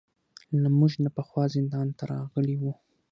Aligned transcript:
له 0.61 0.69
موږ 0.77 0.91
نه 1.03 1.09
پخوا 1.17 1.43
زندان 1.55 1.87
ته 1.97 2.03
راغلي 2.13 2.55
وو. 2.59 2.73